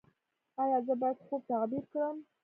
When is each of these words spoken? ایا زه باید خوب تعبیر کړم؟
ایا 0.61 0.79
زه 0.87 0.93
باید 1.01 1.17
خوب 1.25 1.41
تعبیر 1.49 1.83
کړم؟ 1.91 2.17